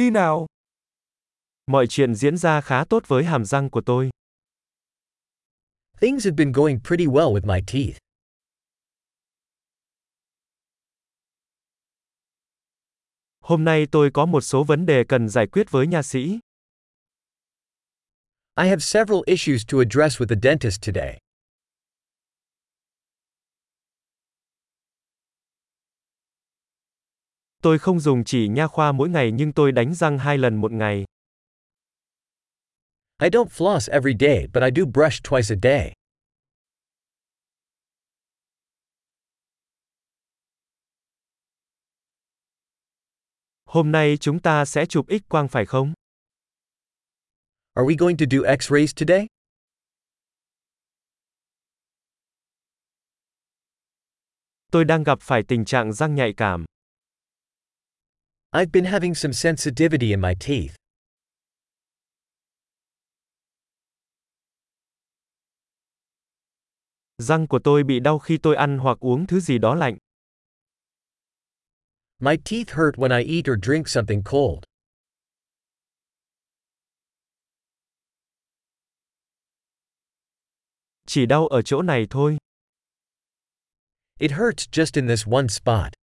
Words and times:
đi 0.00 0.10
nào. 0.10 0.46
Mọi 1.66 1.86
chuyện 1.86 2.14
diễn 2.14 2.36
ra 2.36 2.60
khá 2.60 2.84
tốt 2.84 3.02
với 3.06 3.24
hàm 3.24 3.44
răng 3.44 3.70
của 3.70 3.80
tôi. 3.86 4.10
Things 6.00 6.24
have 6.24 6.36
been 6.36 6.52
going 6.52 6.80
pretty 6.80 7.06
well 7.06 7.32
with 7.32 7.46
my 7.46 7.60
teeth. 7.72 7.98
Hôm 13.40 13.64
nay 13.64 13.86
tôi 13.92 14.10
có 14.14 14.26
một 14.26 14.40
số 14.40 14.64
vấn 14.64 14.86
đề 14.86 15.04
cần 15.08 15.28
giải 15.28 15.46
quyết 15.46 15.70
với 15.70 15.86
nha 15.86 16.02
sĩ. 16.02 16.38
I 18.56 18.68
have 18.68 18.80
several 18.80 19.20
issues 19.26 19.62
to 19.72 19.78
address 19.78 20.20
with 20.20 20.26
the 20.26 20.36
dentist 20.42 20.86
today. 20.86 21.18
Tôi 27.62 27.78
không 27.78 28.00
dùng 28.00 28.24
chỉ 28.24 28.48
nha 28.48 28.66
khoa 28.66 28.92
mỗi 28.92 29.08
ngày 29.08 29.30
nhưng 29.32 29.52
tôi 29.52 29.72
đánh 29.72 29.94
răng 29.94 30.18
hai 30.18 30.38
lần 30.38 30.56
một 30.56 30.72
ngày. 30.72 31.04
I 33.22 33.28
don't 33.28 33.48
floss 33.48 33.92
every 33.92 34.14
day, 34.20 34.46
but 34.52 34.62
I 34.62 34.70
do 34.76 34.84
brush 34.84 35.22
twice 35.22 35.54
a 35.54 35.58
day. 35.62 35.92
Hôm 43.64 43.92
nay 43.92 44.16
chúng 44.20 44.40
ta 44.40 44.64
sẽ 44.64 44.86
chụp 44.86 45.06
X 45.08 45.28
quang 45.28 45.48
phải 45.48 45.66
không? 45.66 45.92
Are 47.74 47.86
we 47.86 47.96
going 47.98 48.16
to 48.16 48.26
do 48.30 48.38
x-rays 48.38 48.92
today? 48.96 49.26
Tôi 54.72 54.84
đang 54.84 55.02
gặp 55.02 55.18
phải 55.20 55.42
tình 55.48 55.64
trạng 55.64 55.92
răng 55.92 56.14
nhạy 56.14 56.32
cảm. 56.36 56.64
I've 58.52 58.72
been 58.72 58.84
having 58.84 59.14
some 59.14 59.32
sensitivity 59.32 60.12
in 60.12 60.20
my 60.20 60.34
teeth. 60.34 60.74
Răng 67.18 67.46
của 67.46 67.58
tôi 67.64 67.84
bị 67.84 68.00
đau 68.00 68.18
khi 68.18 68.38
tôi 68.42 68.56
ăn 68.56 68.78
hoặc 68.78 68.98
uống 69.00 69.26
thứ 69.26 69.40
gì 69.40 69.58
đó 69.58 69.74
lạnh. 69.74 69.98
My 72.18 72.36
teeth 72.36 72.70
hurt 72.70 72.96
when 72.96 73.10
I 73.10 73.36
eat 73.36 73.44
or 73.52 73.58
drink 73.62 73.88
something 73.88 74.22
cold. 74.24 74.64
Chỉ 81.06 81.26
đau 81.26 81.46
ở 81.46 81.62
chỗ 81.62 81.82
này 81.82 82.06
thôi. 82.10 82.38
It 84.18 84.30
hurts 84.32 84.68
just 84.72 85.00
in 85.00 85.08
this 85.08 85.26
one 85.26 85.48
spot. 85.48 85.99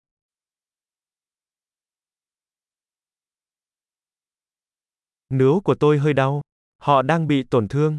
Nướu 5.38 5.62
của 5.62 5.76
tôi 5.80 5.98
hơi 5.98 6.14
đau. 6.14 6.42
Họ 6.78 7.02
đang 7.02 7.28
bị 7.28 7.44
tổn 7.44 7.68
thương. 7.68 7.98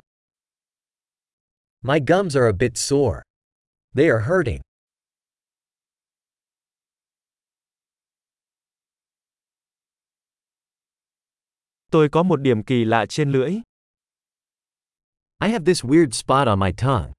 My 1.83 1.98
gums 2.06 2.37
are 2.37 2.47
a 2.47 2.53
bit 2.59 2.73
sore. 2.75 3.23
They 3.95 4.09
are 4.09 4.25
hurting. 4.25 4.61
Tôi 11.91 12.09
có 12.12 12.23
một 12.23 12.37
điểm 12.37 12.62
kỳ 12.62 12.84
lạ 12.84 13.07
trên 13.09 13.33
lưỡi. 13.33 13.51
I 15.41 15.48
have 15.48 15.64
this 15.64 15.84
weird 15.84 16.11
spot 16.11 16.47
on 16.47 16.61
my 16.61 16.73
tongue. 16.73 17.12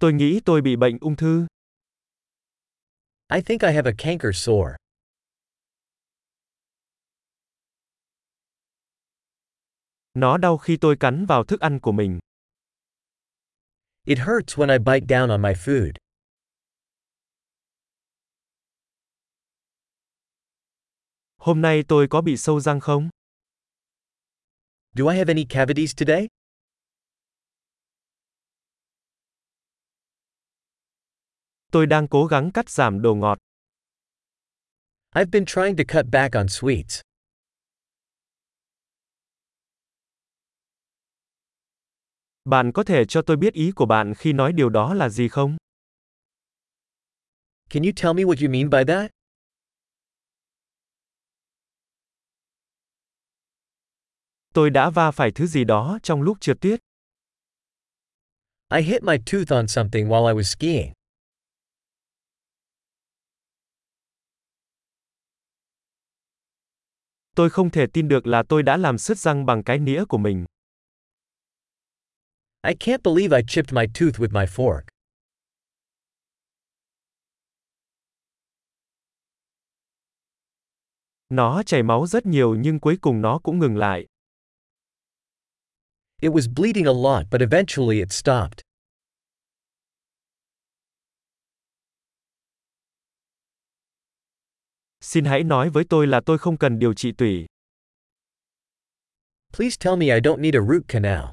Tôi 0.00 0.12
nghĩ 0.12 0.40
tôi 0.44 0.62
bị 0.62 0.76
bệnh 0.76 0.98
ung 1.00 1.16
thư. 1.16 1.46
I 3.32 3.40
think 3.40 3.62
I 3.62 3.72
have 3.72 3.86
a 3.86 3.92
canker 3.98 4.32
sore. 4.32 4.76
Nó 10.14 10.38
đau 10.38 10.58
khi 10.58 10.76
tôi 10.80 10.96
cắn 11.00 11.26
vào 11.26 11.44
thức 11.44 11.60
ăn 11.60 11.78
của 11.80 11.92
mình. 11.92 12.18
It 14.04 14.18
hurts 14.18 14.58
when 14.58 14.70
I 14.70 14.78
bite 14.78 15.06
down 15.06 15.30
on 15.30 15.42
my 15.42 15.52
food. 15.52 15.92
Hôm 21.36 21.62
nay 21.62 21.82
tôi 21.88 22.06
có 22.10 22.20
bị 22.20 22.36
sâu 22.36 22.60
răng 22.60 22.80
không? 22.80 23.08
Do 24.94 25.10
I 25.10 25.18
have 25.18 25.34
any 25.34 25.44
cavities 25.44 25.94
today? 25.96 26.28
Tôi 31.70 31.86
đang 31.86 32.08
cố 32.08 32.26
gắng 32.26 32.50
cắt 32.54 32.70
giảm 32.70 33.02
đồ 33.02 33.14
ngọt. 33.14 33.38
I've 35.14 35.30
been 35.30 35.44
trying 35.44 35.76
to 35.76 35.84
cut 35.88 36.06
back 36.12 36.34
on 36.34 36.46
sweets. 36.46 37.02
Bạn 42.44 42.72
có 42.72 42.84
thể 42.84 43.04
cho 43.08 43.22
tôi 43.22 43.36
biết 43.36 43.54
ý 43.54 43.72
của 43.72 43.86
bạn 43.86 44.14
khi 44.14 44.32
nói 44.32 44.52
điều 44.52 44.68
đó 44.68 44.94
là 44.94 45.08
gì 45.08 45.28
không? 45.28 45.56
Can 47.70 47.82
you 47.82 47.92
tell 48.02 48.14
me 48.14 48.22
what 48.22 48.46
you 48.46 48.52
mean 48.52 48.70
by 48.70 48.92
that? 48.92 49.10
Tôi 54.54 54.70
đã 54.70 54.90
va 54.90 55.10
phải 55.10 55.30
thứ 55.34 55.46
gì 55.46 55.64
đó 55.64 55.98
trong 56.02 56.22
lúc 56.22 56.40
trượt 56.40 56.60
tuyết. 56.60 56.80
I 58.74 58.82
hit 58.82 59.02
my 59.02 59.16
tooth 59.32 59.52
on 59.52 59.68
something 59.68 60.08
while 60.08 60.26
I 60.26 60.34
was 60.34 60.42
skiing. 60.42 60.92
Tôi 67.40 67.50
không 67.50 67.70
thể 67.70 67.86
tin 67.92 68.08
được 68.08 68.26
là 68.26 68.42
tôi 68.48 68.62
đã 68.62 68.76
làm 68.76 68.98
sứt 68.98 69.18
răng 69.18 69.46
bằng 69.46 69.62
cái 69.62 69.78
nĩa 69.78 70.04
của 70.04 70.18
mình. 70.18 70.44
I 72.66 72.74
can't 72.80 72.98
believe 73.04 73.36
I 73.36 73.42
chipped 73.48 73.72
my 73.72 73.86
tooth 74.00 74.20
with 74.20 74.32
my 74.32 74.46
fork. 74.46 74.80
Nó 81.28 81.62
chảy 81.62 81.82
máu 81.82 82.06
rất 82.06 82.26
nhiều 82.26 82.54
nhưng 82.54 82.80
cuối 82.80 82.98
cùng 83.00 83.20
nó 83.20 83.38
cũng 83.42 83.58
ngừng 83.58 83.76
lại. 83.76 84.06
It 86.22 86.32
was 86.32 86.54
bleeding 86.56 86.84
a 86.84 86.92
lot, 86.92 87.26
but 87.30 87.40
eventually 87.40 87.98
it 87.98 88.12
stopped. 88.12 88.69
Xin 95.00 95.24
hãy 95.24 95.44
nói 95.44 95.70
với 95.70 95.84
tôi 95.88 96.06
là 96.06 96.20
tôi 96.26 96.38
không 96.38 96.58
cần 96.58 96.78
điều 96.78 96.94
trị 96.94 97.12
tủy. 97.12 97.46
Please 99.52 99.76
tell 99.84 99.96
me 99.96 100.06
I 100.06 100.20
don't 100.20 100.40
need 100.40 100.54
a 100.54 100.60
root 100.60 100.82
canal. 100.88 101.24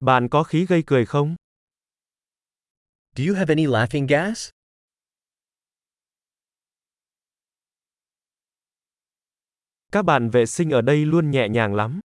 Bạn 0.00 0.28
có 0.30 0.42
khí 0.42 0.66
gây 0.68 0.82
cười 0.86 1.06
không? 1.06 1.36
Do 3.16 3.24
you 3.28 3.34
have 3.34 3.52
any 3.52 3.66
laughing 3.66 4.06
gas? 4.06 4.50
Các 9.92 10.02
bạn 10.02 10.30
vệ 10.30 10.46
sinh 10.46 10.70
ở 10.70 10.82
đây 10.82 11.06
luôn 11.06 11.30
nhẹ 11.30 11.48
nhàng 11.48 11.74
lắm. 11.74 12.00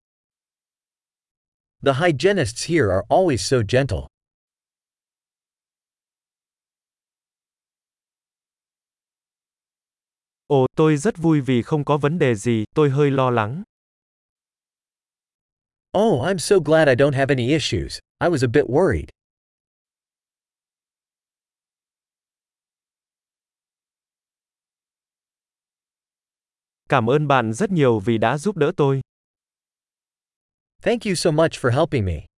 The 1.86 1.94
hygienists 1.94 2.70
here 2.70 2.88
are 2.90 3.02
always 3.10 3.38
so 3.38 3.58
gentle. 3.70 4.11
Ồ, 10.52 10.66
tôi 10.76 10.98
rất 10.98 11.18
vui 11.18 11.42
vì 11.42 11.62
không 11.62 11.86
có 11.86 11.98
vấn 11.98 12.20
đề 12.20 12.36
gì, 12.36 12.64
tôi 12.76 12.90
hơi 12.90 13.12
lo 13.12 13.30
lắng. 13.30 13.64
Oh, 15.98 16.22
I'm 16.24 16.38
so 16.38 16.60
glad 16.60 16.88
I 16.88 16.96
don't 16.96 17.14
have 17.14 17.36
any 17.36 17.48
issues. 17.48 18.00
I 18.20 18.30
was 18.30 18.44
a 18.44 18.48
bit 18.54 18.66
worried. 18.66 19.06
Cảm 26.90 27.10
ơn 27.10 27.28
bạn 27.28 27.54
rất 27.54 27.72
nhiều 27.72 28.00
vì 28.00 28.18
đã 28.18 28.38
giúp 28.38 28.58
đỡ 28.58 28.72
tôi. 28.78 29.02
Thank 30.82 31.06
you 31.06 31.16
so 31.16 31.32
much 31.32 31.52
for 31.52 31.72
helping 31.72 32.06
me. 32.06 32.31